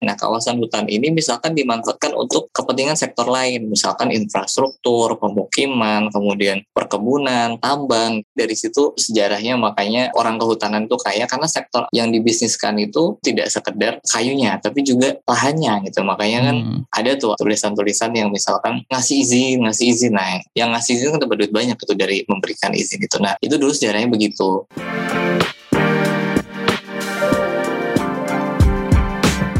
[0.00, 7.60] Nah, kawasan hutan ini misalkan dimanfaatkan untuk kepentingan sektor lain, misalkan infrastruktur, pemukiman, kemudian perkebunan,
[7.60, 8.24] tambang.
[8.32, 14.00] Dari situ sejarahnya makanya orang kehutanan itu kaya karena sektor yang dibisniskan itu tidak sekedar
[14.08, 16.00] kayunya, tapi juga lahannya gitu.
[16.00, 16.80] Makanya kan hmm.
[16.88, 20.12] ada tuh tulisan-tulisan yang misalkan ngasih izin, ngasih izin.
[20.16, 23.20] Nah, yang ngasih izin kan dapat duit banyak itu dari memberikan izin itu.
[23.20, 24.64] Nah, itu dulu sejarahnya begitu.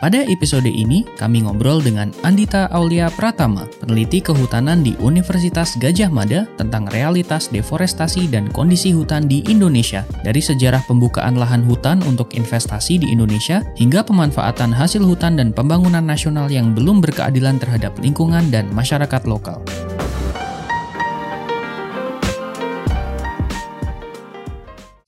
[0.00, 6.48] Pada episode ini, kami ngobrol dengan Andita Aulia Pratama, peneliti kehutanan di Universitas Gajah Mada
[6.56, 12.96] tentang realitas deforestasi dan kondisi hutan di Indonesia, dari sejarah pembukaan lahan hutan untuk investasi
[12.96, 18.72] di Indonesia hingga pemanfaatan hasil hutan dan pembangunan nasional yang belum berkeadilan terhadap lingkungan dan
[18.72, 19.60] masyarakat lokal.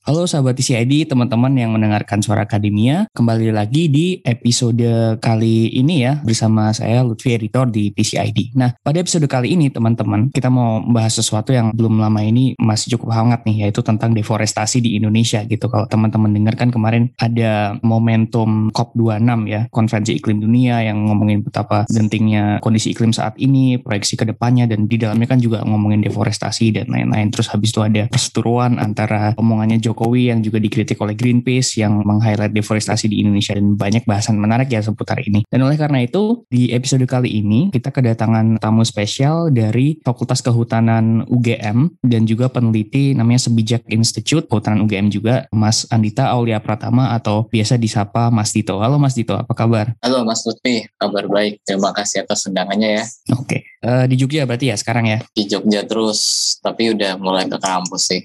[0.03, 3.07] Halo sahabat TCID, teman-teman yang mendengarkan suara akademia.
[3.15, 8.51] Kembali lagi di episode kali ini ya, bersama saya Lutfi Editor di TCID.
[8.59, 12.99] Nah, pada episode kali ini teman-teman, kita mau membahas sesuatu yang belum lama ini masih
[12.99, 15.71] cukup hangat nih, yaitu tentang deforestasi di Indonesia gitu.
[15.71, 22.59] Kalau teman-teman dengarkan kemarin ada momentum COP26 ya, konferensi iklim dunia yang ngomongin betapa gentingnya
[22.59, 26.91] kondisi iklim saat ini, proyeksi ke depannya, dan di dalamnya kan juga ngomongin deforestasi dan
[26.91, 27.31] lain-lain.
[27.31, 32.01] Terus habis itu ada perseteruan antara omongannya Jokowi Jokowi yang juga dikritik oleh Greenpeace yang
[32.01, 35.45] meng-highlight deforestasi di Indonesia dan banyak bahasan menarik ya seputar ini.
[35.45, 41.29] Dan oleh karena itu di episode kali ini kita kedatangan tamu spesial dari Fakultas Kehutanan
[41.29, 47.45] UGM dan juga peneliti namanya Sebijak Institute Kehutanan UGM juga Mas Andita Aulia Pratama atau
[47.45, 48.81] biasa disapa Mas Dito.
[48.81, 49.93] Halo Mas Dito, apa kabar?
[50.01, 51.61] Halo Mas Lutfi, kabar baik.
[51.61, 53.03] Terima kasih atas undangannya ya.
[53.37, 55.21] Oke, uh, di Jogja berarti ya sekarang ya?
[55.29, 56.19] Di Jogja terus,
[56.63, 58.21] tapi udah mulai ke kampus sih.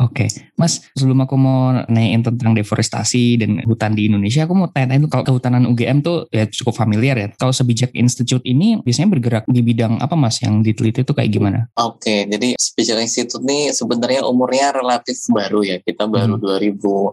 [0.00, 4.96] Oke, Mas sebelum aku mau nanyain tentang deforestasi dan hutan di Indonesia, aku mau tanya
[4.96, 7.28] itu kalau kehutanan UGM tuh ya cukup familiar ya.
[7.36, 11.68] Kalau Sebijak Institute ini biasanya bergerak di bidang apa mas yang diteliti itu kayak gimana?
[11.76, 15.76] Oke, jadi Sebijak Institute ini sebenarnya umurnya relatif baru ya.
[15.84, 17.12] Kita baru hmm.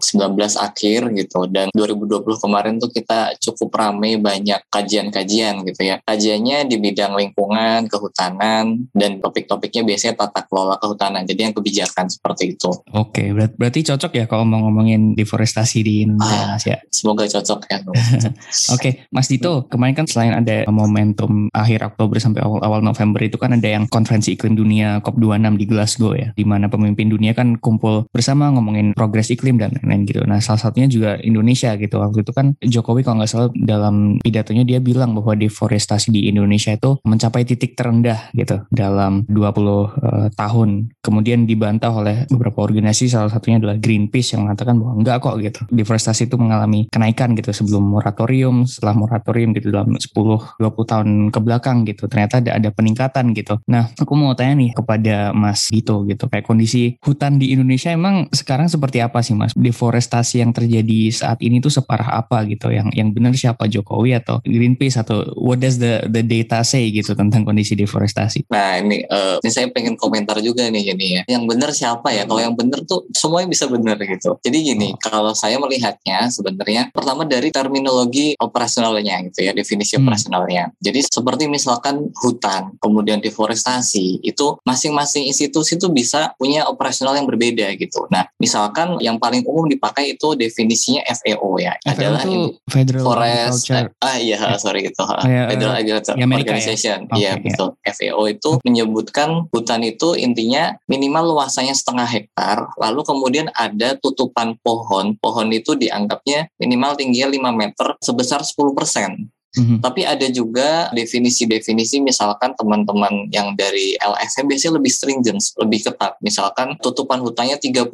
[0.56, 6.00] akhir gitu dan 2020 kemarin tuh kita cukup ramai banyak kajian-kajian gitu ya.
[6.00, 11.28] Kajiannya di bidang lingkungan, kehutanan dan topik-topiknya biasanya tata kelola kehutanan.
[11.28, 12.72] Jadi yang kebijakan seperti itu.
[12.96, 16.56] Oke, berarti cocok ya kalau mau ngomongin deforestasi di Indonesia.
[16.56, 16.78] Ah, ya.
[16.90, 17.78] Semoga cocok ya.
[17.84, 18.30] Oke,
[18.74, 18.92] okay.
[19.10, 23.54] Mas Dito, kemarin kan selain ada momentum akhir Oktober sampai awal, awal November itu kan
[23.54, 28.06] ada yang konferensi iklim dunia COP26 di Glasgow ya, di mana pemimpin dunia kan kumpul
[28.10, 30.20] bersama ngomongin progres iklim dan lain-lain gitu.
[30.24, 31.98] Nah, salah satunya juga Indonesia gitu.
[31.98, 36.72] Waktu itu kan Jokowi kalau nggak salah dalam pidatonya dia bilang bahwa deforestasi di Indonesia
[36.74, 40.92] itu mencapai titik terendah gitu dalam 20 uh, eh, tahun.
[41.02, 45.36] Kemudian dibantah oleh beberapa organisasi, salah satunya adalah Green Greenpeace yang mengatakan bahwa enggak kok
[45.38, 45.60] gitu.
[45.70, 51.86] Deforestasi itu mengalami kenaikan gitu sebelum moratorium, setelah moratorium gitu dalam 10-20 tahun ke belakang
[51.86, 52.10] gitu.
[52.10, 53.62] Ternyata ada ada peningkatan gitu.
[53.70, 56.26] Nah, aku mau tanya nih kepada Mas Dito gitu.
[56.26, 59.54] Kayak kondisi hutan di Indonesia emang sekarang seperti apa sih Mas?
[59.54, 62.74] Deforestasi yang terjadi saat ini tuh separah apa gitu?
[62.74, 67.14] Yang yang benar siapa Jokowi atau Greenpeace atau what does the the data say gitu
[67.14, 68.50] tentang kondisi deforestasi?
[68.50, 71.22] Nah, ini uh, ini saya pengen komentar juga nih ini ya.
[71.38, 72.26] Yang benar siapa ya?
[72.26, 74.38] Kalau yang benar tuh semuanya bisa benar gitu.
[74.42, 74.98] Jadi gini, oh.
[74.98, 80.06] kalau saya melihatnya sebenarnya pertama dari terminologi operasionalnya gitu ya, definisi hmm.
[80.06, 80.64] operasionalnya.
[80.80, 87.74] Jadi seperti misalkan hutan, kemudian deforestasi, itu masing-masing institusi itu bisa punya operasional yang berbeda
[87.76, 88.08] gitu.
[88.08, 93.70] Nah, misalkan yang paling umum dipakai itu definisinya FAO ya, FAO adalah itu Federal Forest
[94.02, 96.98] ah iya sorry gitu, ya, Federal Agriculture ya, Organization.
[97.12, 97.68] Iya, okay, betul.
[97.84, 97.92] Ya.
[97.92, 105.16] FAO itu menyebutkan hutan itu intinya minimal luasannya setengah hektar, lalu kemudian ada tutupan pohon,
[105.16, 109.10] pohon itu dianggapnya minimal tingginya 5 meter sebesar 10 persen.
[109.52, 109.78] Mm-hmm.
[109.84, 116.16] Tapi ada juga definisi-definisi misalkan teman-teman yang dari LSM biasanya lebih stringent, lebih ketat.
[116.24, 117.88] Misalkan tutupan hutannya 30%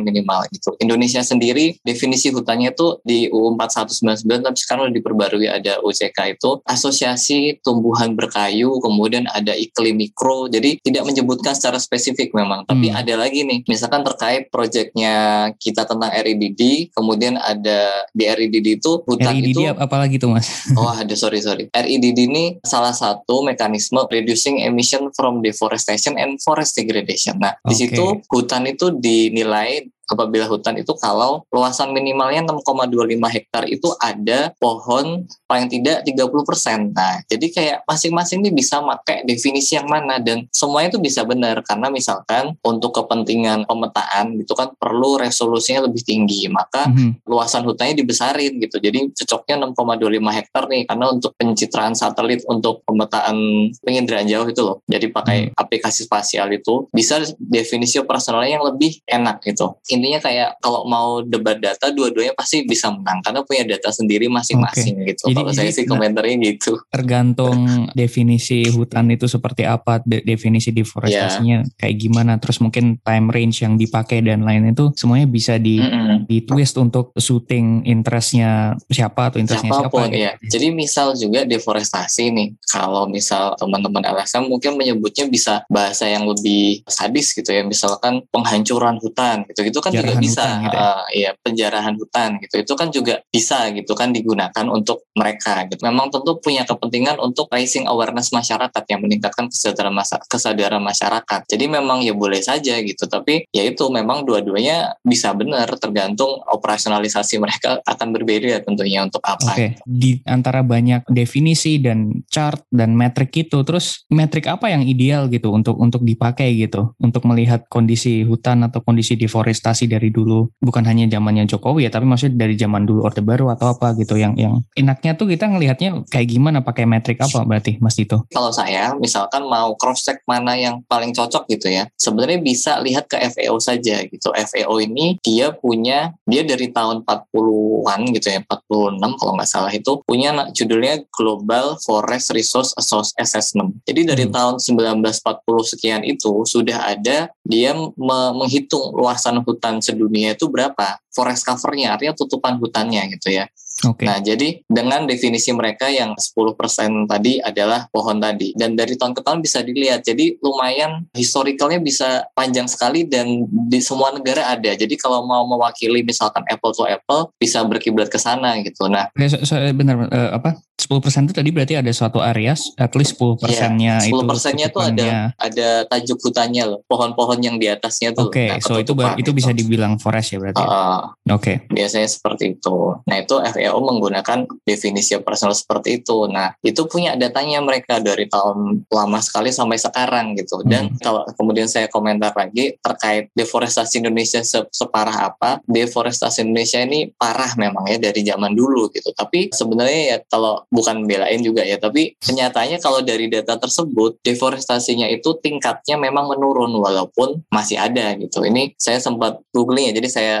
[0.00, 0.72] minimal gitu.
[0.80, 6.50] Indonesia sendiri definisi hutannya itu di UU 4199 tapi sekarang udah diperbarui ada OCK itu
[6.64, 10.48] asosiasi tumbuhan berkayu, kemudian ada iklim mikro.
[10.48, 12.96] Jadi tidak menyebutkan secara spesifik memang, tapi mm.
[12.96, 15.14] ada lagi nih misalkan terkait proyeknya
[15.60, 20.48] kita tentang RIDD, kemudian ada di RIDD itu hutan RIDD itu apalagi tuh Mas?
[20.74, 21.66] Oh, ada sorry sorry.
[21.70, 27.38] REDD ini salah satu mekanisme reducing emission from deforestation and forest degradation.
[27.38, 27.68] Nah, okay.
[27.70, 34.52] di situ hutan itu dinilai apabila hutan itu kalau luasan minimalnya 6,25 hektar itu ada
[34.60, 36.92] pohon paling tidak 30%.
[36.92, 41.60] Nah, jadi kayak masing-masing ini bisa pakai definisi yang mana dan semuanya itu bisa benar
[41.64, 47.28] karena misalkan untuk kepentingan pemetaan itu kan perlu resolusinya lebih tinggi, maka mm-hmm.
[47.28, 48.80] luasan hutannya dibesarin gitu.
[48.80, 53.36] Jadi cocoknya 6,25 hektar nih karena untuk pencitraan satelit untuk pemetaan
[53.82, 54.82] penginderaan jauh itu loh.
[54.86, 55.58] Jadi pakai mm.
[55.58, 61.56] aplikasi spasial itu bisa definisi operasionalnya yang lebih enak gitu intinya kayak kalau mau debat
[61.58, 65.14] data dua-duanya pasti bisa menang karena punya data sendiri masing-masing okay.
[65.14, 65.30] gitu.
[65.30, 66.80] Kalau saya sih komentarnya gitu.
[66.90, 67.66] Tergantung
[67.98, 71.76] definisi hutan itu seperti apa, de definisi deforestasinya yeah.
[71.78, 75.88] kayak gimana, terus mungkin time range yang dipakai dan lain itu semuanya bisa di mm
[75.88, 76.16] -hmm.
[76.26, 80.16] di twist untuk shooting interestnya siapa atau interestnya Siapa pun, siapa.
[80.16, 80.32] Ya.
[80.40, 86.84] Jadi misal juga deforestasi nih, kalau misal teman-teman LSM mungkin menyebutnya bisa bahasa yang lebih
[86.88, 90.44] sadis gitu ya, misalkan penghancuran hutan gitu gitu kan juga bisa.
[90.44, 90.84] hutan, gitu ya?
[90.88, 92.54] Uh, ya penjarahan hutan gitu.
[92.64, 95.84] Itu kan juga bisa gitu kan digunakan untuk mereka gitu.
[95.84, 101.40] Memang tentu punya kepentingan untuk raising awareness masyarakat yang meningkatkan kesadaran masyarakat kesadaran masyarakat.
[101.44, 107.36] Jadi memang ya boleh saja gitu tapi ya itu memang dua-duanya bisa benar tergantung operasionalisasi
[107.36, 109.70] mereka akan berbeda tentunya untuk apa okay.
[109.84, 115.50] di antara banyak definisi dan chart dan metrik itu terus metrik apa yang ideal gitu
[115.50, 116.94] untuk untuk dipakai gitu?
[117.02, 121.90] Untuk melihat kondisi hutan atau kondisi deforestasi investasi dari dulu bukan hanya zamannya Jokowi ya
[121.90, 125.50] tapi maksudnya dari zaman dulu Orde Baru atau apa gitu yang yang enaknya tuh kita
[125.50, 128.22] ngelihatnya kayak gimana pakai metrik apa berarti Mas Dito?
[128.30, 133.10] Kalau saya misalkan mau cross check mana yang paling cocok gitu ya sebenarnya bisa lihat
[133.10, 139.18] ke FAO saja gitu FAO ini dia punya dia dari tahun 40-an gitu ya 46
[139.18, 142.70] kalau nggak salah itu punya judulnya Global Forest Resource
[143.18, 144.32] Assessment jadi dari hmm.
[144.32, 151.46] tahun 1940 sekian itu sudah ada dia menghitung luasan hutan hutan sedunia itu berapa forest
[151.46, 153.46] covernya artinya tutupan hutannya gitu ya
[153.82, 154.06] Okay.
[154.06, 159.20] Nah, jadi dengan definisi mereka yang 10% tadi adalah pohon tadi dan dari tahun ke
[159.26, 160.06] tahun bisa dilihat.
[160.06, 164.72] Jadi lumayan historicalnya bisa panjang sekali dan di semua negara ada.
[164.78, 168.86] Jadi kalau mau mewakili misalkan apple to apple bisa berkiblat ke sana gitu.
[168.86, 170.54] Nah, okay, so, so, benar uh, apa?
[170.74, 174.66] 10% itu tadi berarti ada suatu area at least 10 persennya yeah, 10 itu persennya
[174.68, 178.76] tuh ada ada tajuk hutannya loh pohon-pohon yang di atasnya tuh oke okay, nah, so
[178.76, 181.56] itu itu, itu bisa dibilang forest ya berarti uh, oke okay.
[181.68, 187.60] biasanya seperti itu nah itu FAO menggunakan definisi personal seperti itu nah itu punya datanya
[187.60, 191.00] mereka dari tahun lama sekali sampai sekarang gitu dan hmm.
[191.02, 194.40] kalau kemudian saya komentar lagi terkait deforestasi Indonesia
[194.70, 200.16] separah apa deforestasi Indonesia ini parah memang ya dari zaman dulu gitu tapi sebenarnya ya
[200.28, 206.28] kalau bukan belain juga ya, tapi kenyataannya kalau dari data tersebut deforestasinya itu tingkatnya memang
[206.28, 208.44] menurun walaupun masih ada gitu.
[208.44, 210.34] Ini saya sempat googling ya, jadi saya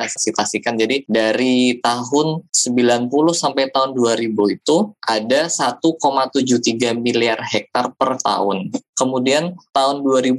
[0.54, 0.78] citasikan.
[0.78, 8.70] Jadi dari tahun 90 sampai tahun 2000 itu ada 1,73 miliar hektar per tahun.
[8.94, 10.38] Kemudian tahun 2010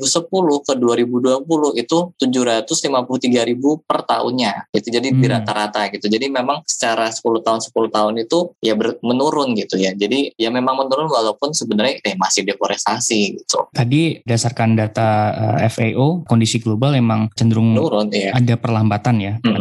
[0.64, 1.44] ke 2020
[1.76, 4.72] itu 753 ribu per tahunnya.
[4.72, 5.20] Itu jadi hmm.
[5.20, 6.08] di rata-rata gitu.
[6.08, 8.74] Jadi memang secara 10 tahun 10 tahun itu ya
[9.04, 9.92] menurun gitu ya.
[9.92, 13.68] Jadi ya memang menurun walaupun sebenarnya eh, masih deforestasi gitu.
[13.76, 18.32] Tadi berdasarkan data uh, eh, FAO kondisi global memang cenderung menurun ya.
[18.32, 19.52] Ada perlambatan ya hmm.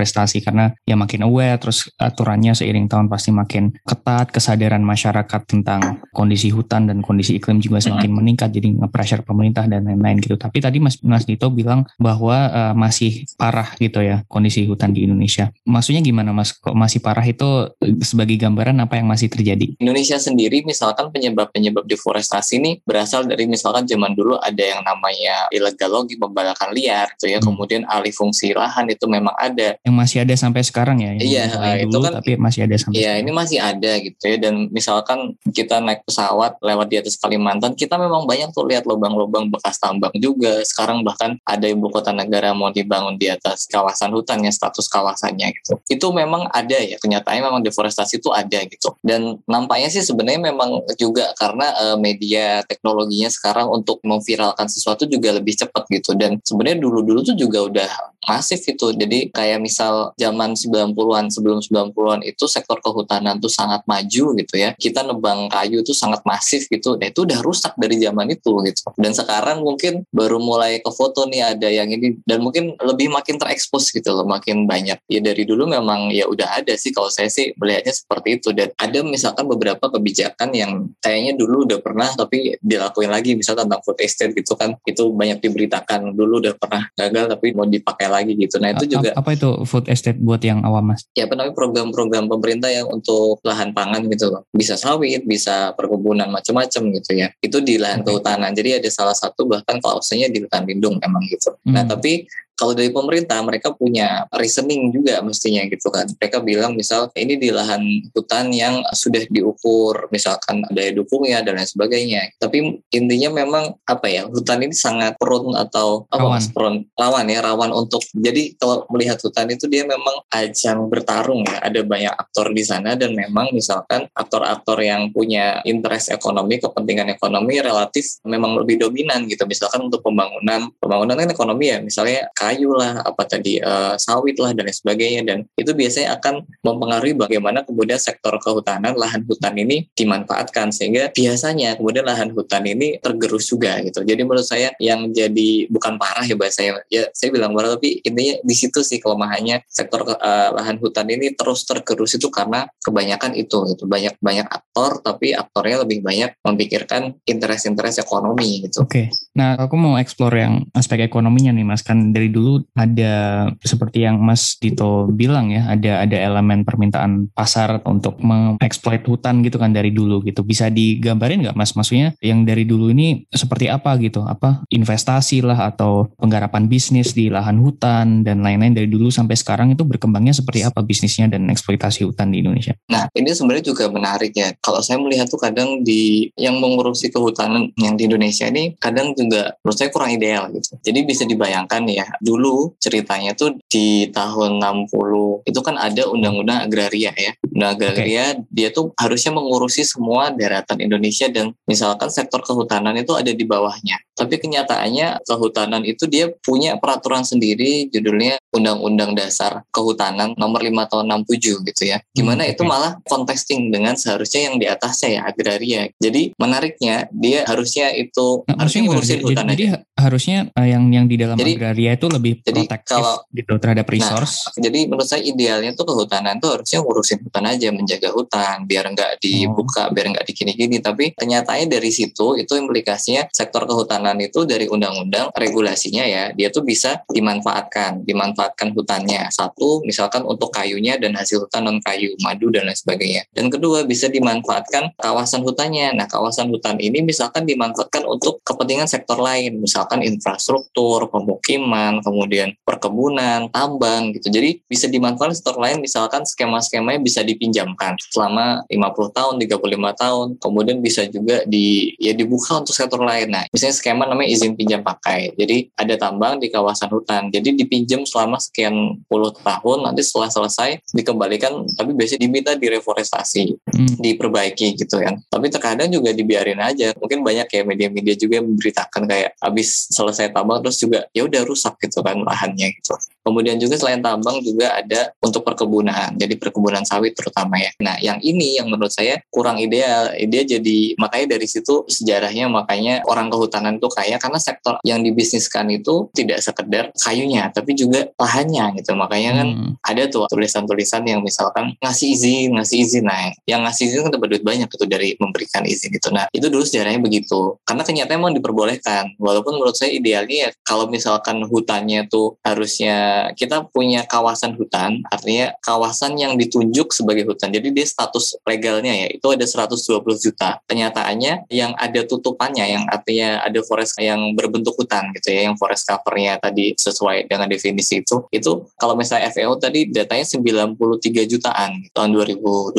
[0.00, 6.00] Deforestasi karena ya makin aware terus aturannya seiring tahun pasti makin ketat kesadaran masyarakat tentang
[6.16, 10.38] kondisi hutan dan kondisi iklim juga semakin meningkat meningkat jadi nge-pressure pemerintah dan lain-lain gitu.
[10.40, 15.04] Tapi tadi Mas Mas Dito bilang bahwa uh, masih parah gitu ya kondisi hutan di
[15.04, 15.52] Indonesia.
[15.68, 16.56] Maksudnya gimana Mas?
[16.56, 17.68] Kok masih parah itu
[18.00, 19.76] sebagai gambaran apa yang masih terjadi?
[19.76, 26.00] Indonesia sendiri misalkan penyebab-penyebab deforestasi ini berasal dari misalkan zaman dulu ada yang namanya illegal
[26.00, 27.38] logging pembalakan liar gitu ya.
[27.42, 27.52] Hmm.
[27.52, 29.76] Kemudian alih fungsi lahan itu memang ada.
[29.82, 31.10] Yang masih ada sampai sekarang ya?
[31.18, 31.44] Iya,
[31.84, 35.34] itu dulu, kan tapi masih ada sampai Iya, ini masih ada gitu ya dan misalkan
[35.50, 40.14] kita naik pesawat lewat di atas Kalimantan, kita memang banyak tuh lihat lubang-lubang bekas tambang
[40.16, 40.62] juga.
[40.64, 45.52] Sekarang bahkan ada ibu kota negara mau dibangun di atas kawasan hutan ya status kawasannya
[45.60, 45.78] gitu.
[45.90, 48.94] Itu memang ada ya kenyataannya memang deforestasi itu ada gitu.
[49.02, 55.34] Dan nampaknya sih sebenarnya memang juga karena uh, media teknologinya sekarang untuk memviralkan sesuatu juga
[55.36, 56.14] lebih cepat gitu.
[56.14, 57.88] Dan sebenarnya dulu-dulu tuh juga udah
[58.24, 58.92] masif itu.
[58.92, 64.76] Jadi kayak misal zaman 90-an sebelum 90-an itu sektor kehutanan tuh sangat maju gitu ya.
[64.76, 66.96] Kita nebang kayu tuh sangat masif gitu.
[67.00, 68.82] Nah itu udah rusak dari zaman itu gitu.
[69.00, 73.40] Dan sekarang mungkin baru mulai ke foto nih ada yang ini dan mungkin lebih makin
[73.40, 75.00] terekspos gitu loh, makin banyak.
[75.08, 78.72] Ya dari dulu memang ya udah ada sih kalau saya sih melihatnya seperti itu dan
[78.76, 83.98] ada misalkan beberapa kebijakan yang kayaknya dulu udah pernah tapi dilakuin lagi misal tentang food
[84.02, 88.58] estate gitu kan itu banyak diberitakan dulu udah pernah gagal tapi mau dipakai lagi gitu.
[88.58, 91.06] Nah itu juga apa itu food estate buat yang awam mas?
[91.14, 94.42] Ya apa namanya program-program pemerintah yang untuk lahan pangan gitu loh.
[94.50, 97.30] Bisa sawit, bisa perkebunan macam-macam gitu ya.
[97.38, 98.12] Itu di lahan okay.
[98.12, 98.50] kehutanan.
[98.52, 101.54] Jadi ada salah satu bahkan klausenya di hutan lindung emang gitu.
[101.64, 101.74] Nah, hmm.
[101.80, 102.26] Nah tapi
[102.60, 106.04] kalau dari pemerintah mereka punya reasoning juga mestinya gitu kan.
[106.20, 107.80] Mereka bilang misal ini di lahan
[108.12, 112.36] hutan yang sudah diukur misalkan daya dukungnya dan lain sebagainya.
[112.36, 116.42] Tapi intinya memang apa ya hutan ini sangat prone atau apa rawan.
[116.52, 121.64] prone rawan ya rawan untuk jadi kalau melihat hutan itu dia memang ajang bertarung ya.
[121.64, 127.56] Ada banyak aktor di sana dan memang misalkan aktor-aktor yang punya interest ekonomi kepentingan ekonomi
[127.64, 129.48] relatif memang lebih dominan gitu.
[129.48, 134.50] Misalkan untuk pembangunan pembangunan kan ekonomi ya misalnya kayu lah, apa tadi uh, sawit lah
[134.50, 139.86] dan lain sebagainya dan itu biasanya akan mempengaruhi bagaimana kemudian sektor kehutanan lahan hutan ini
[139.94, 144.02] dimanfaatkan sehingga biasanya kemudian lahan hutan ini tergerus juga gitu.
[144.02, 148.02] Jadi menurut saya yang jadi bukan parah ya bahasa saya ya saya bilang parah tapi
[148.02, 153.32] intinya di situ sih kelemahannya sektor uh, lahan hutan ini terus tergerus itu karena kebanyakan
[153.38, 158.82] itu gitu banyak banyak aktor tapi aktornya lebih banyak memikirkan interest-interest ekonomi gitu.
[158.84, 158.90] Oke.
[158.90, 159.06] Okay.
[159.38, 162.28] Nah, aku mau explore yang aspek ekonominya nih Mas kan dari
[162.76, 163.14] ada
[163.60, 169.56] seperti yang Mas Dito bilang ya, ada ada elemen permintaan pasar untuk mengeksploit hutan gitu
[169.60, 170.44] kan dari dulu gitu.
[170.46, 171.76] Bisa digambarin nggak Mas?
[171.76, 174.24] Maksudnya yang dari dulu ini seperti apa gitu?
[174.24, 179.72] Apa investasi lah atau penggarapan bisnis di lahan hutan dan lain-lain dari dulu sampai sekarang
[179.72, 182.74] itu berkembangnya seperti apa bisnisnya dan eksploitasi hutan di Indonesia?
[182.90, 184.52] Nah, ini sebenarnya juga menarik ya.
[184.62, 189.54] Kalau saya melihat tuh kadang di yang mengurusi kehutanan yang di Indonesia ini kadang juga
[189.62, 190.76] menurut saya kurang ideal gitu.
[190.80, 197.10] Jadi bisa dibayangkan ya, dulu ceritanya tuh di tahun 60 itu kan ada undang-undang agraria
[197.10, 197.34] ya.
[197.50, 198.46] Undang agraria okay.
[198.54, 203.98] dia tuh harusnya mengurusi semua daratan Indonesia dan misalkan sektor kehutanan itu ada di bawahnya.
[204.14, 211.24] Tapi kenyataannya kehutanan itu dia punya peraturan sendiri judulnya Undang-Undang Dasar Kehutanan nomor 5 tahun
[211.24, 212.04] 67 gitu ya.
[212.12, 215.88] Gimana hmm, itu malah contesting dengan seharusnya yang di atasnya ya agraria.
[215.96, 219.56] Jadi menariknya dia harusnya itu nah, harusnya ngurusin hutan jadi, aja.
[219.56, 223.86] Jadi harusnya uh, yang yang di dalam jadi, agraria itu lebih jadi kalau gitu terhadap
[223.86, 224.34] nah, resource.
[224.50, 228.84] Nah, jadi menurut saya idealnya tuh kehutanan tuh harusnya ngurusin hutan aja, menjaga hutan biar
[228.90, 229.94] nggak dibuka, oh.
[229.94, 230.82] biar nggak dikini-gini.
[230.82, 236.66] Tapi kenyataannya dari situ itu implikasinya sektor kehutanan itu dari undang-undang regulasinya ya, dia tuh
[236.66, 239.30] bisa dimanfaatkan, dimanfaatkan hutannya.
[239.30, 243.22] Satu, misalkan untuk kayunya dan hasil hutan non kayu, madu dan lain sebagainya.
[243.30, 245.94] Dan kedua, bisa dimanfaatkan kawasan hutannya.
[245.94, 253.46] Nah, kawasan hutan ini misalkan dimanfaatkan untuk kepentingan sektor lain, misalkan infrastruktur, pemukiman, kemudian perkebunan,
[253.54, 254.32] tambang gitu.
[254.32, 260.78] Jadi bisa dimanfaatkan sektor lain misalkan skema-skemanya bisa dipinjamkan selama 50 tahun, 35 tahun, kemudian
[260.82, 263.30] bisa juga di ya dibuka untuk sektor lain.
[263.30, 265.34] Nah, misalnya skema skema namanya izin pinjam pakai.
[265.34, 267.26] Jadi ada tambang di kawasan hutan.
[267.34, 273.98] Jadi dipinjam selama sekian puluh tahun, nanti setelah selesai dikembalikan, tapi biasanya diminta direforestasi, hmm.
[273.98, 275.18] diperbaiki gitu kan.
[275.26, 276.94] Tapi terkadang juga dibiarin aja.
[277.02, 281.42] Mungkin banyak ya media-media juga yang memberitakan kayak habis selesai tambang terus juga ya udah
[281.42, 282.94] rusak gitu kan lahannya gitu.
[283.26, 287.70] Kemudian juga selain tambang juga ada untuk perkebunan, jadi perkebunan sawit terutama ya.
[287.82, 290.14] Nah, yang ini yang menurut saya kurang ideal.
[290.30, 295.68] Dia jadi makanya dari situ sejarahnya makanya orang kehutanan itu kaya karena sektor yang dibisniskan
[295.74, 298.94] itu tidak sekedar kayunya, tapi juga lahannya gitu.
[298.96, 299.72] Makanya kan hmm.
[299.84, 303.04] ada tuh tulisan-tulisan yang misalkan ngasih izin, ngasih izin.
[303.04, 306.08] Nah, yang ngasih izin kan dapat duit banyak itu dari memberikan izin gitu.
[306.14, 307.58] Nah, itu dulu sejarahnya begitu.
[307.66, 309.16] Karena kenyataannya memang diperbolehkan.
[309.16, 315.54] Walaupun menurut saya idealnya ya kalau misalkan hutannya tuh harusnya kita punya kawasan hutan, artinya
[315.64, 317.50] kawasan yang ditunjuk sebagai hutan.
[317.54, 319.76] Jadi dia status legalnya ya itu ada 120
[320.20, 320.60] juta.
[320.66, 325.88] Kenyataannya yang ada tutupannya, yang artinya ada forest yang berbentuk hutan gitu ya, yang forest
[325.88, 332.10] covernya tadi sesuai dengan definisi itu, itu kalau misalnya FAO tadi datanya 93 jutaan tahun
[332.14, 332.76] 2020.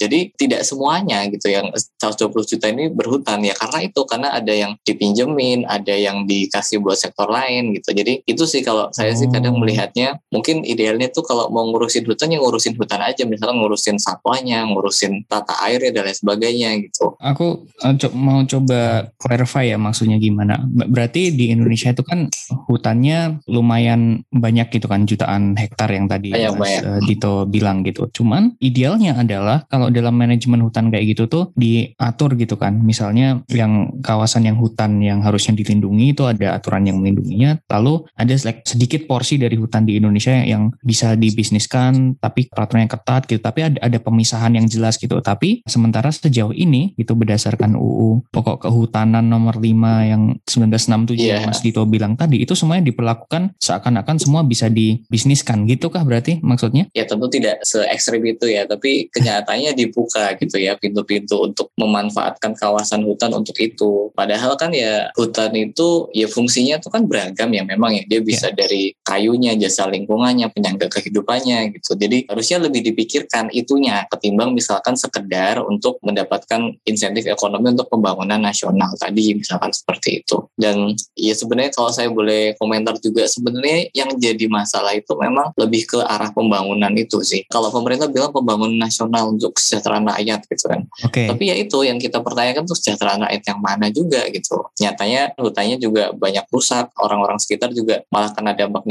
[0.00, 4.72] Jadi tidak semuanya gitu yang 120 juta ini berhutan ya karena itu karena ada yang
[4.82, 7.94] dipinjemin, ada yang dikasih buat sektor lain gitu.
[7.94, 12.02] Jadi itu sih kalau saya sih kadang melihat melihatnya mungkin idealnya tuh kalau mau ngurusin
[12.02, 13.22] hutan ya ngurusin hutan aja.
[13.22, 17.14] Misalnya ngurusin satwanya ngurusin tata airnya dan lain sebagainya gitu.
[17.22, 20.58] Aku uh, mau coba clarify ya maksudnya gimana.
[20.66, 22.26] Berarti di Indonesia itu kan
[22.66, 26.82] hutannya lumayan banyak gitu kan jutaan hektar yang tadi banyak, Mas.
[26.82, 28.10] Uh, Dito bilang gitu.
[28.10, 32.74] Cuman idealnya adalah kalau dalam manajemen hutan kayak gitu tuh diatur gitu kan.
[32.80, 37.60] Misalnya yang kawasan yang hutan yang harusnya dilindungi itu ada aturan yang melindunginya.
[37.68, 38.34] Lalu ada
[38.64, 43.40] sedikit porsi dari hutan di Indonesia yang, yang bisa dibisniskan tapi peraturan yang ketat gitu
[43.40, 48.66] tapi ada ada pemisahan yang jelas gitu tapi sementara sejauh ini itu berdasarkan UU pokok
[48.66, 49.70] kehutanan nomor 5
[50.08, 51.44] yang 1967 yeah.
[51.44, 56.88] Mas Dito bilang tadi itu semuanya diperlakukan seakan-akan semua bisa dibisniskan gitu kah berarti maksudnya?
[56.96, 62.56] Ya tentu tidak se ekstrim itu ya tapi kenyataannya dibuka gitu ya pintu-pintu untuk memanfaatkan
[62.56, 67.62] kawasan hutan untuk itu padahal kan ya hutan itu ya fungsinya itu kan beragam ya
[67.66, 68.56] memang ya dia bisa yeah.
[68.56, 71.96] dari kayunya jasa lingkungannya penyangga kehidupannya gitu.
[71.96, 78.92] Jadi harusnya lebih dipikirkan itunya ketimbang misalkan sekedar untuk mendapatkan insentif ekonomi untuk pembangunan nasional
[79.00, 80.46] tadi misalkan seperti itu.
[80.54, 85.88] Dan ya sebenarnya kalau saya boleh komentar juga sebenarnya yang jadi masalah itu memang lebih
[85.88, 87.46] ke arah pembangunan itu sih.
[87.48, 90.82] Kalau pemerintah bilang pembangunan nasional untuk kesejahteraan rakyat gitu kan.
[91.10, 91.26] Okay.
[91.30, 94.68] tapi ya itu yang kita pertanyakan tuh kesejahteraan rakyat yang mana juga gitu.
[94.78, 98.84] Nyatanya hutannya juga banyak rusak orang-orang sekitar juga malah kena dampak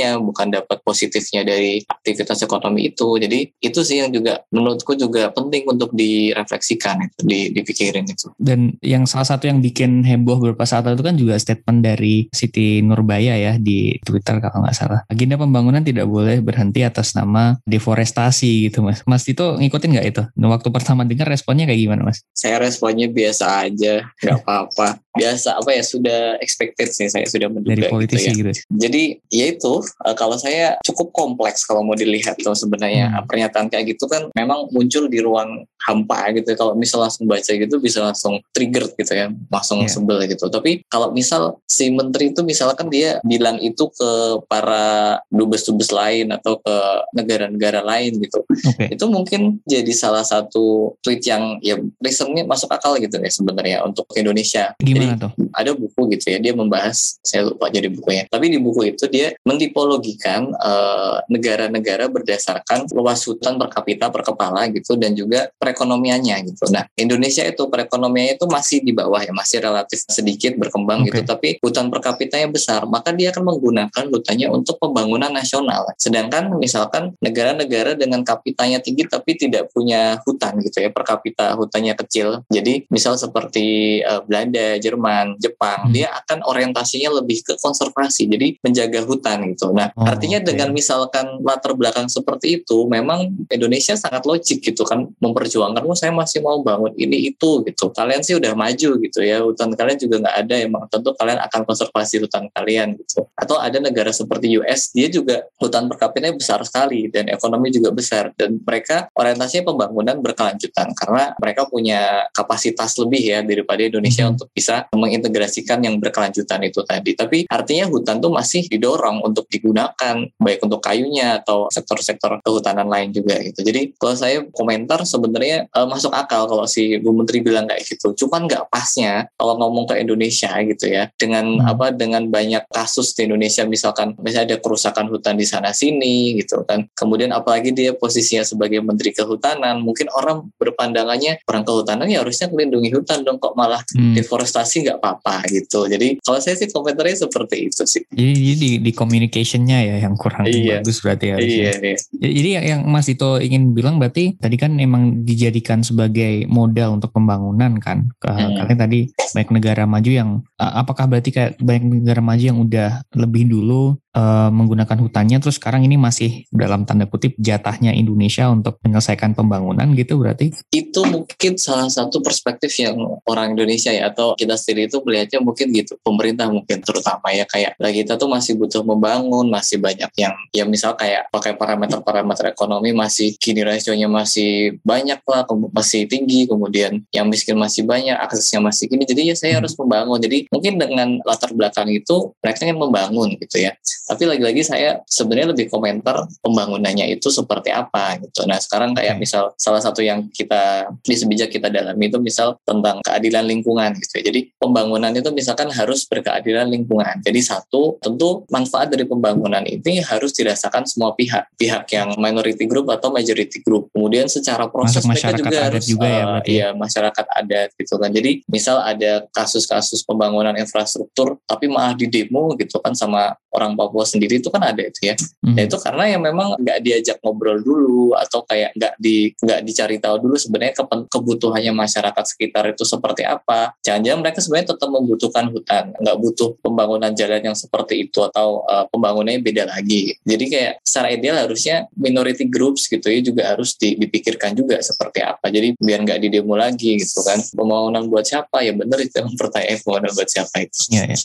[0.00, 3.20] negatifnya bukan dapat positifnya dari aktivitas ekonomi itu.
[3.20, 8.32] Jadi itu sih yang juga menurutku juga penting untuk direfleksikan itu di, dipikirin itu.
[8.40, 12.80] Dan yang salah satu yang bikin heboh beberapa saat itu kan juga statement dari Siti
[12.80, 15.00] Nurbaya ya di Twitter kalau nggak salah.
[15.12, 19.04] Agenda pembangunan tidak boleh berhenti atas nama deforestasi gitu mas.
[19.04, 20.22] Mas itu ngikutin nggak itu?
[20.50, 22.24] Waktu pertama dengar responnya kayak gimana mas?
[22.34, 27.74] Saya responnya biasa aja nggak apa-apa biasa apa ya sudah expected sih saya sudah menduga
[27.74, 28.34] dari gitu politisi gitu, ya.
[28.38, 28.50] gitu.
[28.70, 29.02] Jadi
[29.34, 29.72] ya itu
[30.06, 33.26] uh, kalau saya cukup kompleks kalau mau dilihat tuh sebenarnya hmm.
[33.26, 36.54] pernyataan kayak gitu kan memang muncul di ruang hampa gitu.
[36.54, 39.90] Kalau misal langsung baca gitu bisa langsung trigger gitu ya, langsung yeah.
[39.90, 40.46] sebel gitu.
[40.46, 44.10] Tapi kalau misal si menteri itu misalkan dia bilang itu ke
[44.46, 46.76] para dubes-dubes lain atau ke
[47.16, 48.92] negara-negara lain gitu, okay.
[48.94, 54.06] itu mungkin jadi salah satu tweet yang ya reasonnya masuk akal gitu ya sebenarnya untuk
[54.14, 54.76] Indonesia.
[54.78, 55.32] Gimana Gimana tuh?
[55.56, 58.28] Ada buku gitu ya, dia membahas, saya lupa jadi bukunya.
[58.28, 64.68] Tapi di buku itu dia mentipologikan uh, negara-negara berdasarkan luas hutan per kapita per kepala
[64.72, 66.68] gitu dan juga perekonomiannya gitu.
[66.74, 71.08] Nah, Indonesia itu perekonomiannya itu masih di bawah ya, masih relatif sedikit berkembang okay.
[71.12, 75.88] gitu, tapi hutan per kapitanya besar, maka dia akan menggunakan hutannya untuk pembangunan nasional.
[75.96, 81.94] Sedangkan misalkan negara-negara dengan kapitanya tinggi tapi tidak punya hutan gitu ya, per kapita hutannya
[81.94, 82.42] kecil.
[82.50, 85.94] Jadi misal seperti uh, Belanda, Jerman, Jepang, hmm.
[85.94, 89.70] dia akan orientasinya lebih ke konservasi, jadi menjaga hutan gitu.
[89.70, 90.48] Nah, oh, artinya okay.
[90.50, 96.10] dengan misalkan latar belakang seperti itu, memang Indonesia sangat logik gitu kan memperjuangkan, oh saya
[96.10, 97.94] masih mau bangun ini itu gitu.
[97.94, 101.60] Kalian sih udah maju gitu ya, hutan kalian juga nggak ada emang tentu kalian akan
[101.62, 103.24] konservasi hutan kalian gitu.
[103.38, 105.98] Atau ada negara seperti US, dia juga hutan per
[106.34, 112.96] besar sekali dan ekonomi juga besar dan mereka orientasinya pembangunan berkelanjutan karena mereka punya kapasitas
[112.96, 114.32] lebih ya daripada Indonesia hmm.
[114.36, 117.12] untuk bisa mengintegrasikan yang berkelanjutan itu tadi.
[117.12, 123.10] Tapi artinya hutan tuh masih didorong untuk digunakan baik untuk kayunya atau sektor-sektor kehutanan lain
[123.12, 123.60] juga gitu.
[123.60, 128.14] Jadi kalau saya komentar sebenarnya uh, masuk akal kalau si Bu Menteri bilang kayak gitu.
[128.26, 131.72] Cuman nggak pasnya kalau ngomong ke Indonesia gitu ya dengan hmm.
[131.76, 136.62] apa dengan banyak kasus di Indonesia misalkan misalnya ada kerusakan hutan di sana sini gitu
[136.62, 136.86] kan.
[136.94, 142.94] Kemudian apalagi dia posisinya sebagai Menteri Kehutanan, mungkin orang berpandangannya orang kehutanan ya harusnya melindungi
[142.94, 144.14] hutan dong kok malah hmm.
[144.14, 145.90] deforestasi sih nggak apa-apa gitu.
[145.90, 148.06] Jadi kalau saya sih komentarnya seperti itu sih.
[148.14, 150.78] Jadi, jadi di, di communicationnya ya yang kurang iya.
[150.78, 151.36] bagus berarti ya.
[151.42, 151.98] Iya, iya.
[152.22, 157.10] Jadi yang, yang Mas itu ingin bilang berarti tadi kan emang dijadikan sebagai modal untuk
[157.10, 158.14] pembangunan kan.
[158.22, 158.54] Hmm.
[158.54, 159.00] Kalian tadi
[159.34, 164.50] banyak negara maju yang apakah berarti kayak banyak negara maju yang udah lebih dulu uh,
[164.50, 170.18] menggunakan hutannya terus sekarang ini masih dalam tanda kutip jatahnya Indonesia untuk menyelesaikan pembangunan gitu
[170.18, 175.40] berarti itu mungkin salah satu perspektif yang orang Indonesia ya atau kita sendiri itu melihatnya
[175.40, 180.10] mungkin gitu pemerintah mungkin terutama ya kayak lah kita tuh masih butuh membangun masih banyak
[180.20, 186.44] yang ya misal kayak pakai parameter-parameter ekonomi masih kini rasionya masih banyak lah masih tinggi
[186.44, 190.76] kemudian yang miskin masih banyak aksesnya masih gini jadi ya saya harus membangun jadi mungkin
[190.76, 193.72] dengan latar belakang itu mereka ingin membangun gitu ya
[194.10, 198.42] tapi lagi-lagi saya sebenarnya lebih komentar pembangunannya itu seperti apa gitu.
[198.42, 202.98] Nah sekarang kayak misal salah satu yang kita di sebijak kita dalami itu misal tentang
[203.06, 204.18] keadilan lingkungan gitu.
[204.18, 204.34] Ya.
[204.34, 207.20] Jadi pembangunan itu misalkan harus berkeadilan lingkungan.
[207.22, 212.90] Jadi satu tentu manfaat dari pembangunan ini harus dirasakan semua pihak, pihak yang minority group
[212.90, 213.92] atau majority group.
[213.94, 218.10] Kemudian secara proses mereka juga harus juga ya, uh, ya masyarakat adat gitu kan.
[218.10, 224.06] Jadi misal ada kasus-kasus pembangunan infrastruktur tapi malah di demo gitu kan sama orang Papua
[224.06, 225.14] sendiri itu kan ada itu ya.
[225.42, 225.58] Hmm.
[225.58, 229.96] Ya itu karena yang memang nggak diajak ngobrol dulu atau kayak nggak di nggak dicari
[229.98, 233.74] tahu dulu sebenarnya ke, kebutuhannya masyarakat sekitar itu seperti apa.
[233.82, 238.64] Jangan-jangan mereka mereka sebenarnya tetap membutuhkan hutan, nggak butuh pembangunan jalan yang seperti itu atau
[238.64, 240.16] uh, pembangunannya beda lagi.
[240.24, 245.52] Jadi kayak secara ideal harusnya minority groups gitu ya juga harus dipikirkan juga seperti apa.
[245.52, 247.36] Jadi biar nggak didemo lagi gitu kan.
[247.52, 250.78] Pembangunan buat siapa ya bener itu mempertanyakan pembangunan buat siapa itu.
[250.94, 251.16] Ya, ya.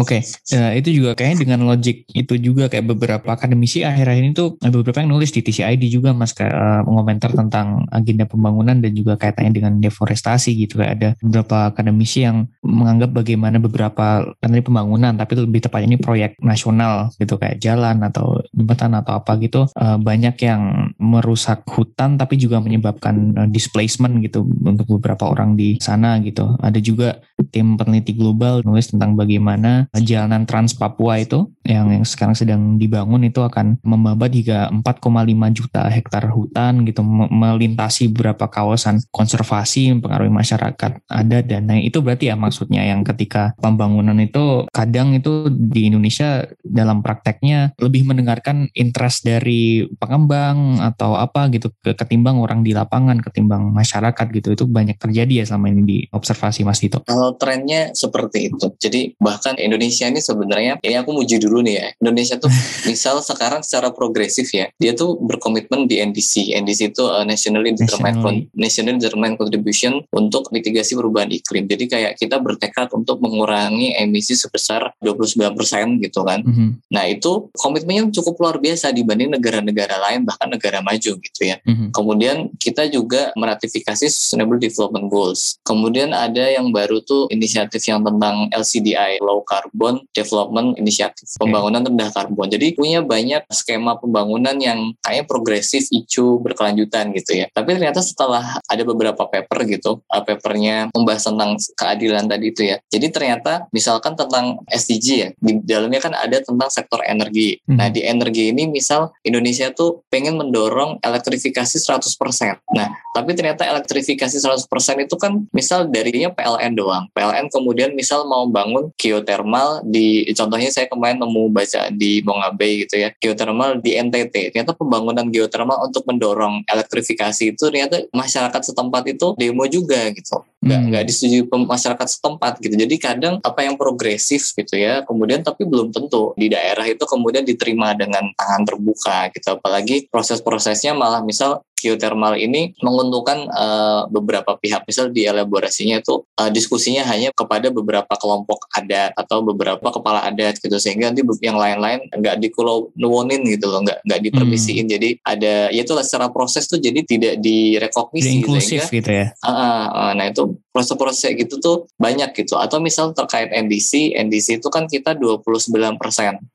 [0.00, 0.20] Oke, okay.
[0.50, 5.00] ya, itu juga kayaknya dengan logik itu juga kayak beberapa akademisi akhir-akhir ini tuh beberapa
[5.00, 9.52] yang nulis di TCID juga mas kayak uh, mengomentar tentang agenda pembangunan dan juga kaitannya
[9.54, 12.33] dengan deforestasi gitu kayak ada beberapa akademisi yang
[12.64, 18.00] menganggap bagaimana beberapa kan ini pembangunan tapi lebih tepatnya ini proyek nasional gitu kayak jalan
[18.02, 24.22] atau jembatan atau apa gitu uh, banyak yang merusak hutan tapi juga menyebabkan uh, displacement
[24.24, 26.56] gitu untuk beberapa orang di sana gitu.
[26.60, 27.20] Ada juga
[27.50, 33.26] tim peneliti global nulis tentang bagaimana jalanan Trans Papua itu yang yang sekarang sedang dibangun
[33.26, 40.92] itu akan membabat hingga 4,5 juta hektar hutan gitu melintasi beberapa kawasan konservasi mempengaruhi masyarakat
[41.10, 46.44] ada dan nah itu berarti ya maksudnya yang ketika pembangunan itu kadang itu di Indonesia
[46.62, 53.72] dalam prakteknya lebih mendengarkan interest dari pengembang atau apa gitu ketimbang orang di lapangan ketimbang
[53.72, 57.02] masyarakat gitu itu banyak terjadi ya selama ini di observasi Mas Dito.
[57.06, 58.66] Kalau trennya seperti itu.
[58.78, 61.86] Jadi bahkan Indonesia ini sebenarnya ini aku muji dulu nih ya.
[62.00, 62.50] Indonesia tuh
[62.90, 66.54] misal sekarang secara progresif ya, dia tuh berkomitmen di NDC.
[66.60, 68.40] NDC itu uh, Nationally Determined Nationally.
[68.54, 71.64] National Determined Contribution untuk mitigasi perubahan iklim.
[71.66, 76.44] Jadi kayak kita bertekad untuk mengurangi emisi sebesar 29% gitu kan.
[76.44, 76.68] Mm -hmm.
[76.92, 81.56] Nah, itu komitmennya cukup luar biasa dibanding negara-negara lain bahkan negara maju gitu ya.
[81.64, 81.88] Mm -hmm.
[81.96, 85.56] Kemudian kita juga meratifikasi Sustainable Development Goals.
[85.64, 92.10] Kemudian ada yang baru tuh inisiatif yang tentang LCDI Low Carbon Development Initiative, pembangunan rendah
[92.10, 92.50] karbon.
[92.50, 97.46] Jadi punya banyak skema pembangunan yang kayak progresif, icu, berkelanjutan gitu ya.
[97.54, 101.56] Tapi ternyata setelah ada beberapa paper gitu, papernya membahas tentang
[101.94, 102.76] keadilan tadi itu ya.
[102.90, 107.62] Jadi ternyata misalkan tentang SDG ya, di dalamnya kan ada tentang sektor energi.
[107.70, 107.78] Hmm.
[107.78, 112.58] Nah di energi ini misal Indonesia tuh pengen mendorong elektrifikasi 100%.
[112.74, 114.66] Nah tapi ternyata elektrifikasi 100%
[115.06, 117.06] itu kan misal darinya PLN doang.
[117.14, 122.98] PLN kemudian misal mau bangun geothermal di contohnya saya kemarin nemu baca di Mongabe gitu
[122.98, 129.36] ya geothermal di NTT ternyata pembangunan geothermal untuk mendorong elektrifikasi itu ternyata masyarakat setempat itu
[129.38, 130.88] demo juga gitu nggak hmm.
[130.90, 135.92] nggak disetujui masyarakat setempat gitu jadi kadang apa yang progresif gitu ya kemudian tapi belum
[135.92, 142.32] tentu di daerah itu kemudian diterima dengan tangan terbuka gitu apalagi proses-prosesnya malah misal geothermal
[142.40, 144.88] ini menguntungkan uh, beberapa pihak.
[144.88, 150.56] Misal di elaborasinya itu uh, diskusinya hanya kepada beberapa kelompok adat atau beberapa kepala adat
[150.64, 154.88] gitu sehingga nanti yang lain-lain nggak dikulau nuwonin gitu loh, nggak nggak dipermisiin.
[154.88, 154.92] Hmm.
[154.96, 159.36] Jadi ada ya itu secara proses tuh jadi tidak direkognisi inklusif gitu ya.
[159.44, 162.58] Uh, uh, uh, nah itu proses-proses gitu tuh banyak gitu.
[162.58, 165.54] Atau misal terkait NDC, NDC itu kan kita 29%.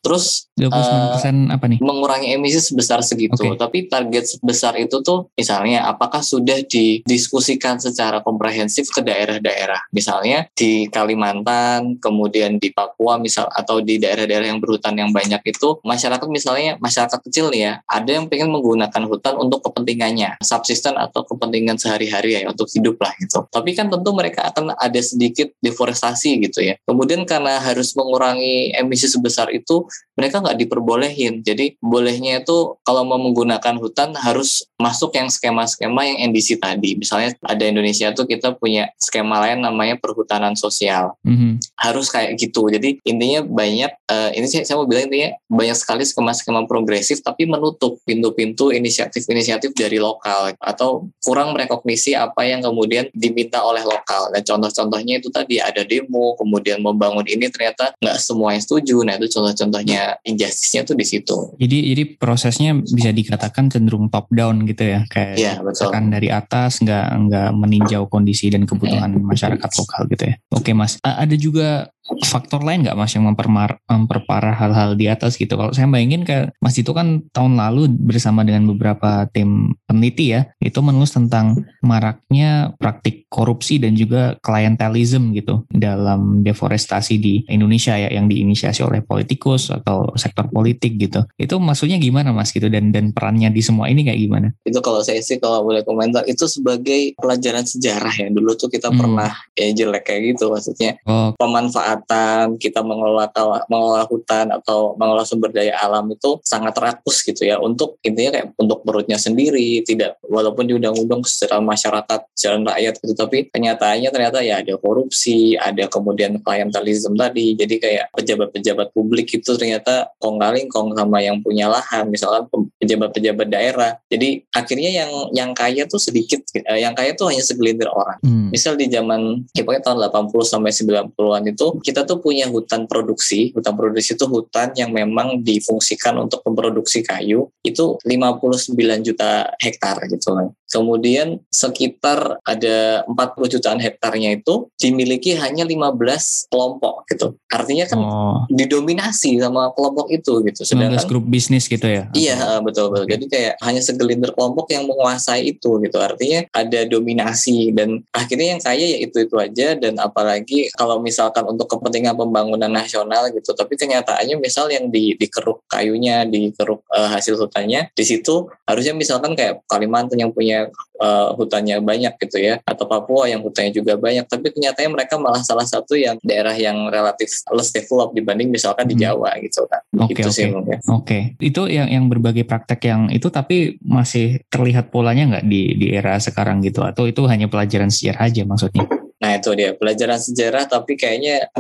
[0.04, 1.80] Terus 29% uh, apa nih?
[1.80, 3.40] Mengurangi emisi sebesar segitu.
[3.40, 3.56] Okay.
[3.56, 10.90] Tapi target sebesar itu tuh misalnya apakah sudah didiskusikan secara komprehensif ke daerah-daerah misalnya di
[10.92, 16.76] Kalimantan kemudian di Papua misal atau di daerah-daerah yang berhutan yang banyak itu masyarakat misalnya
[16.78, 22.42] masyarakat kecil nih ya ada yang pengen menggunakan hutan untuk kepentingannya subsisten atau kepentingan sehari-hari
[22.42, 26.80] ya untuk hidup lah gitu tapi kan tentu mereka akan ada sedikit deforestasi gitu ya
[26.86, 29.84] kemudian karena harus mengurangi emisi sebesar itu
[30.16, 36.02] mereka nggak diperbolehin jadi bolehnya itu kalau mau menggunakan hutan harus masuk masuk yang skema-skema
[36.06, 36.94] yang NDC tadi.
[36.94, 41.18] Misalnya ada Indonesia tuh kita punya skema lain namanya perhutanan sosial.
[41.26, 41.58] Mm-hmm.
[41.80, 42.70] Harus kayak gitu.
[42.70, 47.50] Jadi intinya banyak, uh, ini saya, saya mau bilang intinya banyak sekali skema-skema progresif tapi
[47.50, 53.99] menutup pintu-pintu inisiatif-inisiatif dari lokal atau kurang merekognisi apa yang kemudian diminta oleh lokal.
[54.08, 59.02] Dan contoh-contohnya itu tadi ada demo, kemudian membangun ini ternyata nggak semua yang setuju.
[59.04, 61.38] Nah itu contoh-contohnya injustice-nya tuh di situ.
[61.60, 65.90] Jadi jadi prosesnya bisa dikatakan cenderung top down gitu ya kayak ya, betul.
[66.10, 69.24] dari atas nggak nggak meninjau kondisi dan kebutuhan iya.
[69.24, 71.90] masyarakat lokal gitu ya oke mas ada juga
[72.26, 75.56] faktor lain nggak mas yang mempermar, memperparah hal-hal di atas gitu?
[75.56, 80.50] Kalau saya bayangin kayak mas itu kan tahun lalu bersama dengan beberapa tim peneliti ya
[80.62, 88.10] itu menulis tentang maraknya praktik korupsi dan juga klientelism gitu dalam deforestasi di Indonesia ya
[88.10, 91.26] yang diinisiasi oleh politikus atau sektor politik gitu.
[91.38, 92.68] Itu maksudnya gimana mas gitu?
[92.68, 94.48] Dan dan perannya di semua ini kayak gimana?
[94.66, 98.28] Itu kalau saya sih kalau boleh komentar itu sebagai pelajaran sejarah ya.
[98.34, 98.98] Dulu tuh kita hmm.
[98.98, 100.98] pernah ya jelek kayak gitu maksudnya.
[101.10, 101.32] Oh.
[101.38, 103.28] pemanfaat kesehatan, kita mengelola
[103.68, 107.60] mengelola hutan atau mengelola sumber daya alam itu sangat rakus gitu ya.
[107.60, 113.38] Untuk intinya kayak untuk perutnya sendiri, tidak walaupun diundang-undang secara masyarakat, secara rakyat gitu, tapi
[113.52, 120.10] kenyataannya ternyata ya ada korupsi, ada kemudian klientelisme tadi, jadi kayak pejabat-pejabat publik itu ternyata
[120.22, 122.48] kong kaling kong sama yang punya lahan, misalkan
[122.90, 123.92] pejabat-pejabat daerah.
[124.10, 128.18] Jadi akhirnya yang yang kaya tuh sedikit, eh, yang kaya tuh hanya segelintir orang.
[128.26, 128.50] Hmm.
[128.50, 133.54] Misal di zaman ya pokoknya tahun 80 sampai 90-an itu kita tuh punya hutan produksi.
[133.54, 137.46] Hutan produksi itu hutan yang memang difungsikan untuk memproduksi kayu.
[137.62, 140.50] Itu 59 juta hektar gitu kan.
[140.70, 147.38] Kemudian sekitar ada 40 jutaan hektarnya itu dimiliki hanya 15 kelompok gitu.
[147.50, 148.38] Artinya kan oh.
[148.50, 150.62] didominasi sama kelompok itu gitu.
[150.66, 152.10] Sedangkan grup bisnis gitu ya.
[152.14, 153.06] Iya, betul betul.
[153.10, 155.98] Jadi kayak hanya segelintir kelompok yang menguasai itu gitu.
[156.00, 161.70] Artinya ada dominasi dan akhirnya yang kaya ya itu-itu aja dan apalagi kalau misalkan untuk
[161.70, 163.54] kepentingan pembangunan nasional gitu.
[163.54, 169.34] Tapi kenyataannya misal yang di dikeruk kayunya, dikeruk uh, hasil hutannya di situ harusnya misalkan
[169.34, 170.59] kayak Kalimantan yang punya
[171.00, 175.40] uh, hutannya banyak gitu ya atau Papua yang hutannya juga banyak tapi kenyataannya mereka malah
[175.46, 178.92] salah satu yang daerah yang relatif less developed dibanding misalkan hmm.
[178.92, 180.78] di Jawa gitu kan oke okay, oke okay.
[180.90, 181.22] okay.
[181.40, 186.20] itu yang yang berbagai praktek yang itu tapi masih terlihat polanya nggak di di era
[186.20, 188.84] sekarang gitu atau itu hanya pelajaran sejarah aja maksudnya
[189.20, 191.52] Nah itu dia pelajaran sejarah tapi kayaknya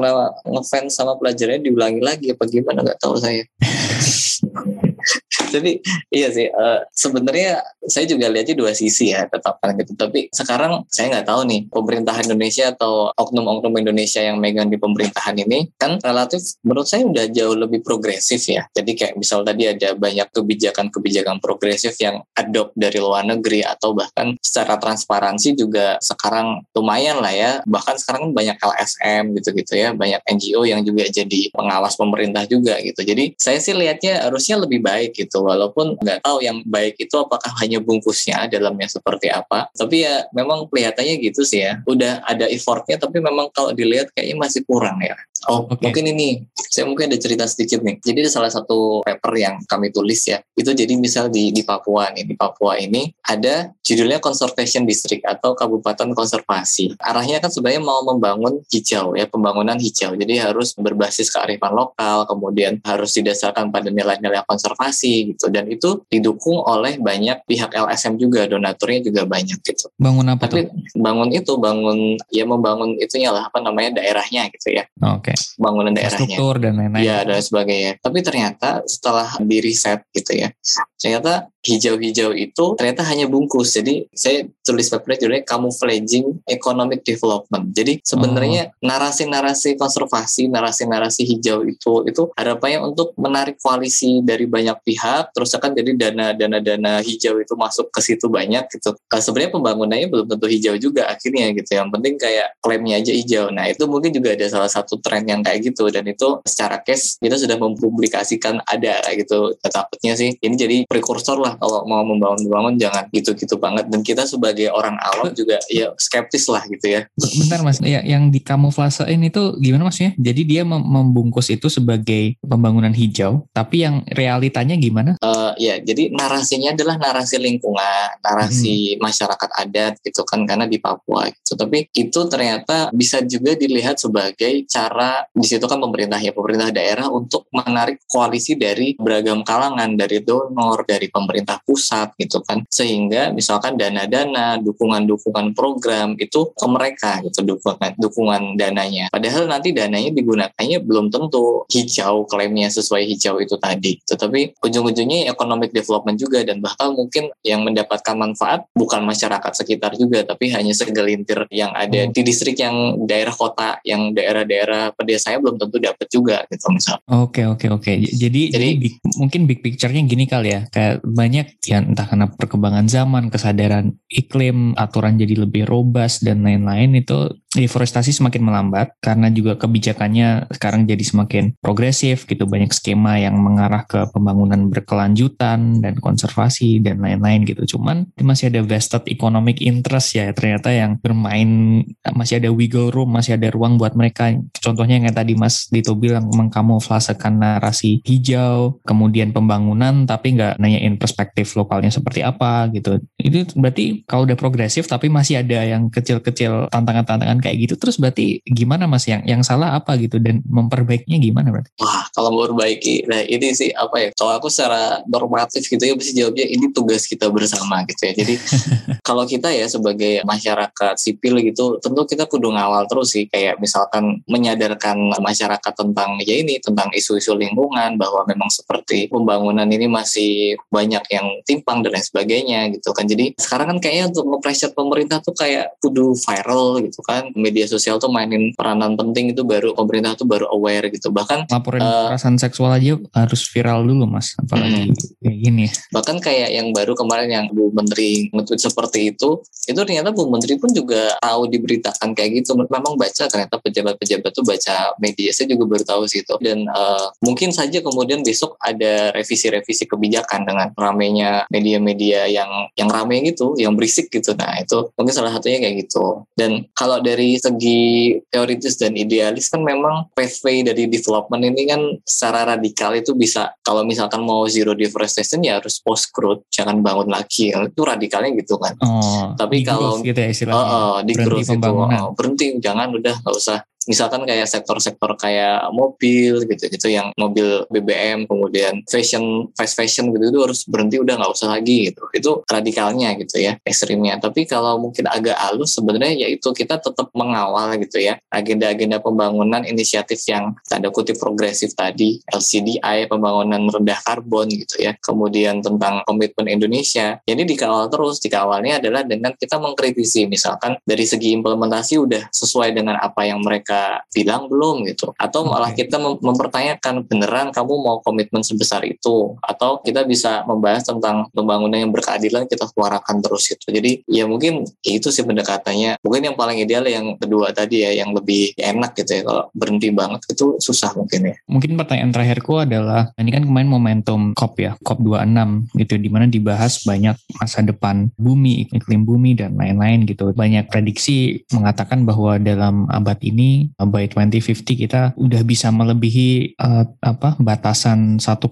[0.48, 3.44] ngefans sama pelajarannya diulangi lagi apa gimana nggak tahu saya.
[5.50, 5.82] Jadi
[6.14, 9.98] iya sih uh, sebenarnya saya juga lihatnya dua sisi ya tetap kan gitu.
[9.98, 15.36] Tapi sekarang saya nggak tahu nih pemerintahan Indonesia atau oknum-oknum Indonesia yang megang di pemerintahan
[15.42, 18.66] ini kan relatif menurut saya udah jauh lebih progresif ya.
[18.72, 24.38] Jadi kayak misal tadi ada banyak kebijakan-kebijakan progresif yang adopt dari luar negeri atau bahkan
[24.40, 27.52] secara transparansi juga sekarang lumayan lah ya.
[27.66, 33.02] Bahkan sekarang banyak LSM gitu-gitu ya, banyak NGO yang juga jadi pengawas pemerintah juga gitu.
[33.02, 37.52] Jadi saya sih lihatnya harusnya lebih baik gitu walaupun nggak tahu yang baik itu apakah
[37.64, 39.68] hanya bungkusnya dalamnya seperti apa.
[39.74, 41.82] Tapi ya memang kelihatannya gitu sih ya.
[41.88, 45.16] Udah ada effortnya tapi memang kalau dilihat kayaknya masih kurang ya
[45.48, 45.88] oh okay.
[45.88, 49.94] mungkin ini saya mungkin ada cerita sedikit nih jadi ada salah satu paper yang kami
[49.94, 54.84] tulis ya itu jadi misal di di Papua nih di Papua ini ada judulnya Conservation
[54.84, 60.76] District atau Kabupaten Konservasi arahnya kan sebenarnya mau membangun hijau ya pembangunan hijau jadi harus
[60.76, 67.46] berbasis kearifan lokal kemudian harus didasarkan pada nilai-nilai konservasi gitu dan itu didukung oleh banyak
[67.46, 69.92] pihak LSM juga donaturnya juga banyak gitu.
[70.02, 70.98] Bangun apa Tapi, tuh?
[70.98, 72.00] Bangun itu bangun
[72.34, 74.84] ya membangun itunya lah apa namanya daerahnya gitu ya.
[75.06, 75.29] Oke.
[75.29, 75.29] Okay.
[75.58, 76.16] Bangunan daerahnya.
[76.16, 77.04] Struktur dan lain-lain.
[77.04, 78.00] Ya dan sebagainya.
[78.00, 80.50] Tapi ternyata setelah di riset gitu ya,
[80.96, 83.76] ternyata hijau-hijau itu ternyata hanya bungkus.
[83.76, 87.76] Jadi saya tulis paper judulnya camouflaging economic development.
[87.76, 88.86] Jadi sebenarnya oh.
[88.86, 95.76] narasi-narasi konservasi, narasi-narasi hijau itu itu harapannya untuk menarik koalisi dari banyak pihak, terus akan
[95.76, 98.96] jadi dana-dana-dana hijau itu masuk ke situ banyak gitu.
[98.96, 101.76] Nah, sebenarnya pembangunannya belum tentu hijau juga akhirnya gitu.
[101.76, 103.46] Yang penting kayak klaimnya aja hijau.
[103.50, 107.18] Nah itu mungkin juga ada salah satu tren yang kayak gitu dan itu secara case
[107.18, 109.56] kita sudah mempublikasikan ada kayak gitu.
[109.60, 114.30] Takutnya sih ini jadi prekursor lah lah kalau mau membangun-bangun jangan gitu-gitu banget dan kita
[114.30, 117.02] sebagai orang awam juga ya skeptis lah gitu ya.
[117.18, 120.14] Bentar mas, ya, yang di kamuflasein itu gimana maksudnya?
[120.20, 125.16] Jadi dia membungkus itu sebagai pembangunan hijau, tapi yang realitanya gimana?
[125.24, 129.02] Uh, ya, jadi narasinya adalah narasi lingkungan, narasi hmm.
[129.02, 131.56] masyarakat adat gitu kan karena di Papua gitu.
[131.56, 137.08] Tapi itu ternyata bisa juga dilihat sebagai cara di situ kan pemerintah ya pemerintah daerah
[137.08, 143.32] untuk menarik koalisi dari beragam kalangan dari donor, dari pemerintah pemerintah pusat gitu kan sehingga
[143.32, 150.84] misalkan dana-dana dukungan-dukungan program itu ke mereka gitu dukungan dukungan dananya padahal nanti dananya digunakannya
[150.84, 156.92] belum tentu hijau klaimnya sesuai hijau itu tadi tetapi ujung-ujungnya economic development juga dan bahkan
[156.92, 162.12] mungkin yang mendapatkan manfaat bukan masyarakat sekitar juga tapi hanya segelintir yang ada hmm.
[162.12, 167.00] di distrik yang daerah kota yang daerah-daerah pedesanya belum tentu dapat juga gitu misal.
[167.08, 167.92] Oke oke oke.
[168.04, 172.90] Jadi jadi, jadi mungkin big picture-nya gini kali ya kayak banyak ya entah karena perkembangan
[172.90, 179.58] zaman, kesadaran iklim, aturan jadi lebih robust dan lain-lain itu deforestasi semakin melambat karena juga
[179.58, 182.46] kebijakannya sekarang jadi semakin progresif gitu.
[182.46, 187.78] Banyak skema yang mengarah ke pembangunan berkelanjutan dan konservasi dan lain-lain gitu.
[187.78, 191.82] Cuman masih ada vested economic interest ya ternyata yang bermain
[192.14, 194.30] masih ada wiggle room masih ada ruang buat mereka.
[194.62, 201.58] Contohnya yang tadi Mas Dito bilang mengkamuflasekan narasi hijau kemudian pembangunan tapi nggak nanyain perspektif
[201.58, 203.02] lokalnya seperti apa gitu.
[203.18, 207.96] Itu berarti kalau udah progresif tapi masih ada yang kecil-kecil tantangan-tantangan dengan kayak gitu terus
[207.96, 211.72] berarti gimana mas yang yang salah apa gitu dan memperbaikinya gimana berarti?
[211.80, 214.10] Wah kalau memperbaiki, nah ini sih apa ya?
[214.12, 218.14] Kalau aku secara normatif gitu ya bisa jawabnya ini tugas kita bersama gitu ya.
[218.20, 218.36] Jadi
[219.08, 224.20] kalau kita ya sebagai masyarakat sipil gitu, tentu kita kudu ngawal terus sih kayak misalkan
[224.28, 231.04] menyadarkan masyarakat tentang ya ini tentang isu-isu lingkungan bahwa memang seperti pembangunan ini masih banyak
[231.08, 233.08] yang timpang dan lain sebagainya gitu kan.
[233.08, 237.29] Jadi sekarang kan kayaknya untuk nge pemerintah tuh kayak kudu viral gitu kan.
[237.36, 241.10] Media sosial tuh mainin peranan penting itu baru pemerintah tuh baru aware gitu.
[241.12, 244.96] Bahkan laporan uh, kekerasan seksual aja harus viral dulu Mas, apalagi hmm.
[245.20, 245.66] kayak gini.
[245.92, 250.56] Bahkan kayak yang baru kemarin yang Bu Menteri nge seperti itu, itu ternyata Bu Menteri
[250.56, 252.56] pun juga tahu diberitakan kayak gitu.
[252.56, 255.30] Memang baca ternyata pejabat-pejabat tuh baca media.
[255.36, 256.36] Saya juga baru tahu sih itu.
[256.40, 263.20] Dan uh, mungkin saja kemudian besok ada revisi-revisi kebijakan dengan ramenya media-media yang yang rame
[263.28, 264.32] gitu, yang berisik gitu.
[264.40, 266.24] Nah itu mungkin salah satunya kayak gitu.
[266.40, 272.56] Dan kalau dari segi teoritis dan idealis kan memang pathway dari development ini kan secara
[272.56, 277.52] radikal itu bisa kalau misalkan mau zero deforestation ya harus post growth, jangan bangun lagi.
[277.52, 278.78] Itu radikalnya gitu kan.
[278.82, 280.58] Oh, Tapi kalau gitu ya istilahnya.
[280.60, 285.72] Uh, uh, di growth itu uh, berhenti jangan udah nggak usah misalkan kayak sektor-sektor kayak
[285.72, 291.32] mobil gitu-gitu yang mobil BBM kemudian fashion fast fashion gitu itu harus berhenti udah nggak
[291.32, 292.04] usah lagi gitu.
[292.12, 294.20] Itu radikalnya gitu ya ekstrimnya.
[294.20, 300.20] Tapi kalau mungkin agak halus sebenarnya yaitu kita tetap mengawal gitu ya agenda-agenda pembangunan inisiatif
[300.28, 307.22] yang tanda kutip progresif tadi LCDI pembangunan rendah karbon gitu ya kemudian tentang komitmen Indonesia.
[307.24, 310.26] Jadi dikawal terus dikawalnya adalah dengan kita mengkritisi.
[310.26, 313.69] Misalkan dari segi implementasi udah sesuai dengan apa yang mereka
[314.14, 315.12] bilang belum gitu.
[315.16, 319.36] Atau malah kita mem mempertanyakan beneran kamu mau komitmen sebesar itu?
[319.44, 324.66] Atau kita bisa membahas tentang pembangunan yang berkeadilan kita suarakan terus itu jadi ya mungkin
[324.86, 326.00] itu sih pendekatannya.
[326.02, 329.22] Mungkin yang paling ideal yang kedua tadi ya yang lebih enak gitu ya.
[329.26, 331.36] Kalau berhenti banget itu susah mungkin ya.
[331.50, 336.26] Mungkin pertanyaan terakhirku adalah ini kan kemarin momentum COP ya COP 26 gitu di mana
[336.30, 340.32] dibahas banyak masa depan bumi iklim bumi dan lain-lain gitu.
[340.32, 347.36] Banyak prediksi mengatakan bahwa dalam abad ini by 2050 kita udah bisa melebihi uh, apa
[347.42, 348.48] batasan 1,5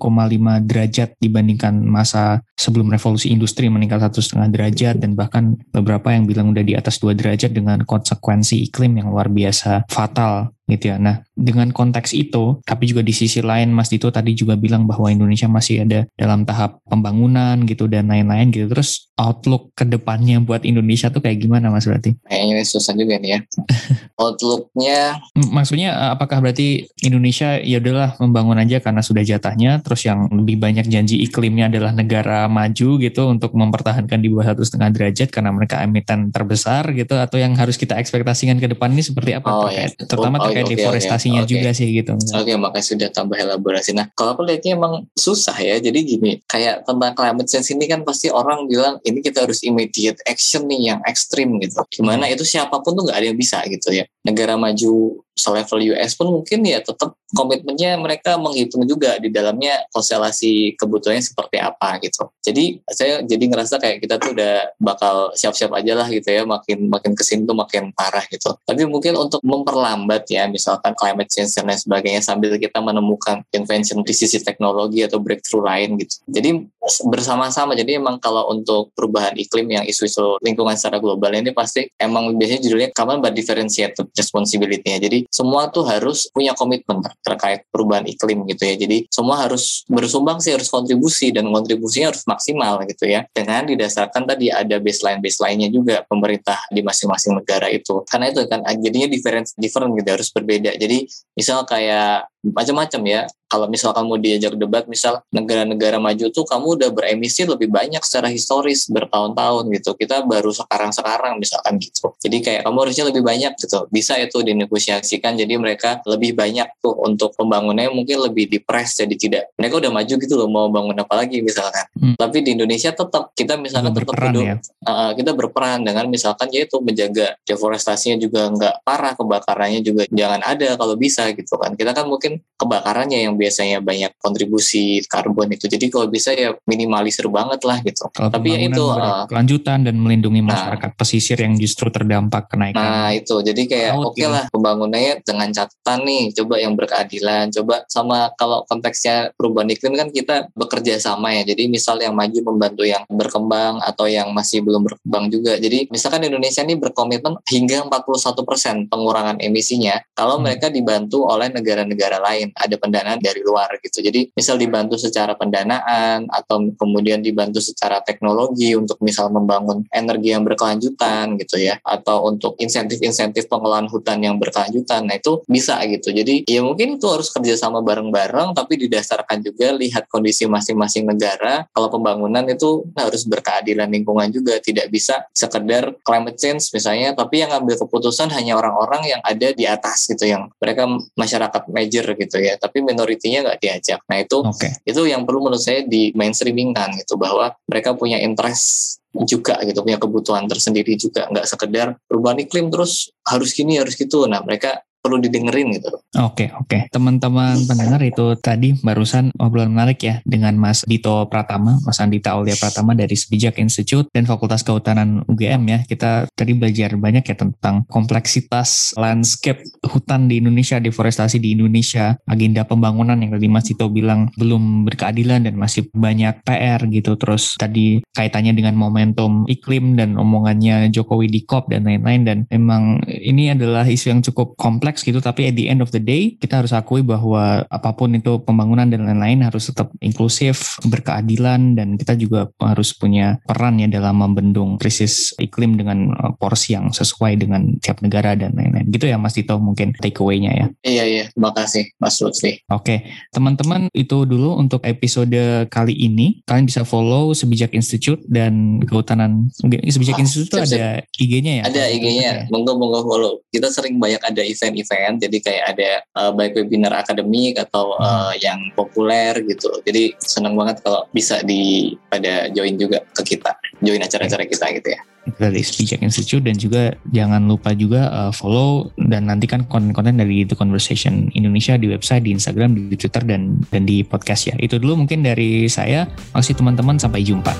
[0.65, 6.51] derajat dibandingkan masa sebelum revolusi industri meningkat satu setengah derajat dan bahkan beberapa yang bilang
[6.51, 10.99] udah di atas dua derajat dengan konsekuensi iklim yang luar biasa fatal gitu ya.
[10.99, 15.07] Nah, dengan konteks itu, tapi juga di sisi lain Mas Dito tadi juga bilang bahwa
[15.07, 18.67] Indonesia masih ada dalam tahap pembangunan gitu dan lain-lain gitu.
[18.71, 22.13] Terus outlook ke depannya buat Indonesia tuh kayak gimana Mas berarti?
[22.27, 23.39] Kayaknya ini susah juga nih ya.
[24.21, 25.17] Outlooknya
[25.49, 30.59] maksudnya eh, apakah berarti Indonesia ya udahlah membangun aja karena sudah jatahnya terus yang lebih
[30.59, 35.51] banyak janji iklimnya adalah negara maju gitu untuk mempertahankan di bawah satu setengah derajat karena
[35.53, 39.69] mereka emiten terbesar gitu atau yang harus kita ekspektasikan ke depan ini seperti apa oh,
[39.69, 40.05] terkait, ya.
[40.05, 42.13] terutama oh, terkait okay, deforestasinya okay, juga sih gitu.
[42.15, 43.91] Oke, okay, makanya sudah tambah elaborasi.
[43.93, 45.77] Nah, kalau aku lihatnya emang susah ya.
[45.77, 50.17] Jadi gini, kayak tentang climate change ini kan pasti orang bilang ini kita harus immediate
[50.25, 51.83] action nih yang ekstrim gitu.
[51.91, 52.33] Gimana hmm.
[52.39, 54.07] itu siapa pun tuh nggak ada yang bisa gitu ya.
[54.25, 60.79] Negara maju selevel US pun mungkin ya tetap komitmennya mereka menghitung juga di dalamnya konstelasi
[60.79, 62.31] kebutuhannya seperti apa gitu.
[62.41, 66.87] Jadi saya jadi ngerasa kayak kita tuh udah bakal siap-siap aja lah gitu ya makin
[66.87, 68.55] makin ke sini tuh makin parah gitu.
[68.63, 74.01] Tapi mungkin untuk memperlambat ya misalkan climate change dan lain sebagainya sambil kita menemukan invention
[74.01, 76.23] di sisi teknologi atau breakthrough lain gitu.
[76.31, 76.63] Jadi
[77.11, 82.39] bersama-sama jadi emang kalau untuk perubahan iklim yang isu-isu lingkungan secara global ini pasti emang
[82.39, 85.03] biasanya judulnya kapan but differentiated responsibility-nya.
[85.03, 88.75] Jadi semua tuh harus punya komitmen terkait perubahan iklim gitu ya.
[88.75, 93.25] Jadi semua harus bersumbang sih harus kontribusi dan kontribusinya harus maksimal gitu ya.
[93.31, 98.03] Dengan didasarkan tadi ada baseline baseline-nya juga pemerintah di masing-masing negara itu.
[98.07, 100.71] Karena itu kan jadinya different different gitu harus berbeda.
[100.75, 103.21] Jadi misal kayak macam-macam ya.
[103.47, 108.27] Kalau misalkan mau diajak debat misal negara-negara maju tuh kamu udah beremisi lebih banyak secara
[108.27, 109.95] historis bertahun-tahun gitu.
[109.95, 112.11] Kita baru sekarang-sekarang misalkan gitu.
[112.19, 113.87] Jadi kayak kamu harusnya lebih banyak gitu.
[113.87, 119.43] Bisa itu dinegosiasikan jadi mereka lebih banyak tuh untuk pembangunannya mungkin lebih dipres jadi tidak.
[119.55, 121.87] Mereka udah maju gitu loh mau bangun apa lagi misalkan.
[121.97, 122.13] Hmm.
[122.19, 124.55] tapi di Indonesia tetap kita misalkan tetap hidup ya?
[124.85, 130.75] uh, kita berperan dengan misalkan yaitu menjaga deforestasinya juga nggak parah kebakarannya juga jangan ada
[130.75, 131.73] kalau bisa gitu kan.
[131.79, 135.69] Kita kan mungkin mungkin kebakarannya yang biasanya banyak kontribusi karbon itu.
[135.69, 138.09] Jadi kalau bisa ya minimalisir banget lah gitu.
[138.09, 140.57] Kalau Tapi ya itu uh, kelanjutan dan melindungi nah.
[140.57, 142.81] masyarakat nah, pesisir yang justru terdampak kenaikan.
[142.81, 144.33] Nah itu jadi kayak oke okay gitu.
[144.33, 150.09] lah pembangunannya dengan catatan nih coba yang berkeadilan, coba sama kalau konteksnya perubahan iklim kan
[150.09, 151.45] kita bekerja sama ya.
[151.45, 155.61] Jadi misal yang maju membantu yang berkembang atau yang masih belum berkembang juga.
[155.61, 160.43] Jadi misalkan Indonesia ini berkomitmen hingga 41% pengurangan emisinya kalau hmm.
[160.49, 164.01] mereka dibantu oleh negara-negara lain, ada pendanaan dari luar gitu.
[164.01, 170.43] Jadi misal dibantu secara pendanaan atau kemudian dibantu secara teknologi untuk misal membangun energi yang
[170.43, 175.07] berkelanjutan gitu ya atau untuk insentif-insentif pengelolaan hutan yang berkelanjutan.
[175.07, 176.11] Nah, itu bisa gitu.
[176.11, 181.67] Jadi ya mungkin itu harus kerjasama bareng-bareng tapi didasarkan juga lihat kondisi masing-masing negara.
[181.71, 187.51] Kalau pembangunan itu harus berkeadilan lingkungan juga, tidak bisa sekedar climate change misalnya tapi yang
[187.53, 192.55] ngambil keputusan hanya orang-orang yang ada di atas gitu yang mereka masyarakat major gitu ya
[192.55, 194.71] tapi minoritinya nggak diajak nah itu okay.
[194.87, 199.97] itu yang perlu menurut saya di mainstreamingkan gitu bahwa mereka punya interest juga gitu punya
[199.97, 205.23] kebutuhan tersendiri juga nggak sekedar perubahan iklim terus harus gini harus gitu nah mereka perlu
[205.23, 205.87] didengerin gitu.
[205.87, 206.81] Oke okay, oke okay.
[206.91, 212.59] teman-teman pendengar itu tadi barusan obrolan menarik ya dengan Mas Dito Pratama, Mas Andita Aulia
[212.59, 215.79] Pratama dari Sebijak Institute dan Fakultas Kehutanan UGM ya.
[215.87, 222.67] Kita tadi belajar banyak ya tentang kompleksitas landscape hutan di Indonesia, deforestasi di Indonesia, agenda
[222.67, 227.15] pembangunan yang tadi Mas Dito bilang belum berkeadilan dan masih banyak PR gitu.
[227.15, 233.05] Terus tadi kaitannya dengan momentum iklim dan omongannya Jokowi di COP dan lain-lain dan memang
[233.05, 236.33] ini adalah isu yang cukup kompleks kompleks gitu tapi at the end of the day
[236.41, 241.99] kita harus akui bahwa apa pun itu pembangunan dan lain-lain harus tetap inklusif, berkeadilan dan
[242.01, 247.37] kita juga harus punya peran ya dalam membendung krisis iklim dengan uh, porsi yang sesuai
[247.37, 248.89] dengan tiap negara dan lain-lain.
[248.89, 250.67] Gitu ya Mas Tito mungkin takeaway-nya ya.
[250.81, 252.63] Iya iya, terima kasih Mas Lutfi.
[252.71, 256.41] Oke, teman-teman itu dulu untuk episode kali ini.
[256.47, 261.63] Kalian bisa follow Sebijak Institute dan Kehutanan Sebijak oh, Institute itu ada IG-nya ya?
[261.67, 262.31] Ada IG-nya.
[262.47, 263.33] Monggo monggo follow.
[263.51, 268.33] Kita sering banyak ada event-event event jadi kayak ada uh, baik webinar akademik atau uh,
[268.39, 274.01] yang populer gitu jadi senang banget kalau bisa di pada join juga ke kita join
[274.01, 275.01] acara-acara kita gitu ya
[275.35, 280.55] dari Spijak Institute dan juga jangan lupa juga uh, follow dan nantikan konten-konten dari The
[280.55, 284.55] Conversation Indonesia di website, di Instagram, di Twitter dan dan di podcast ya.
[284.55, 286.07] Itu dulu mungkin dari saya.
[286.31, 287.51] Makasih teman-teman, sampai jumpa.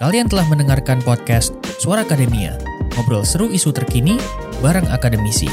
[0.00, 2.56] Kalian telah mendengarkan podcast Suara Akademia,
[2.96, 4.16] ngobrol seru isu terkini
[4.64, 5.48] bareng akademisi.